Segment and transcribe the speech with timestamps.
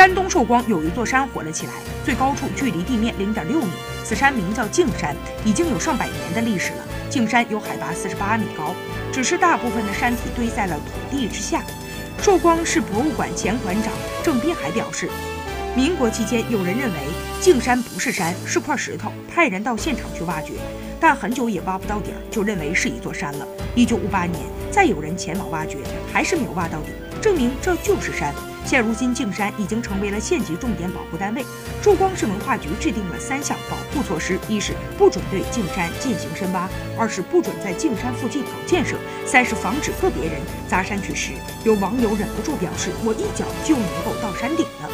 [0.00, 1.72] 山东寿光有一座山火了起来，
[2.06, 3.68] 最高处距离地面零点六米，
[4.02, 6.78] 此山名叫径山，已经有上百年的历史了。
[7.10, 8.74] 径山有海拔四十八米高，
[9.12, 11.62] 只是大部分的山体堆在了土地之下。
[12.22, 13.92] 寿光市博物馆前馆长
[14.22, 15.06] 郑滨海表示，
[15.76, 16.98] 民国期间有人认为
[17.38, 20.54] 径山不是山，是块石头，派人到现场去挖掘，
[20.98, 23.46] 但很久也挖不到底儿，就认为是一座山了。
[23.74, 24.40] 一九五八年，
[24.70, 25.76] 再有人前往挖掘，
[26.10, 26.86] 还是没有挖到底，
[27.20, 28.34] 证明这就是山。
[28.64, 31.44] 现如今，径山已经成为了县级重点保护单位。
[31.82, 38.96] 寿光市文化局制定了三项保护措施：一是不准对径山进行深挖；二是不准在径山附近搞建设；
[39.26, 41.32] 三是防止个别人砸山取石。
[41.64, 44.90] 有网友忍不住表示：“我一脚就能够到山顶了。”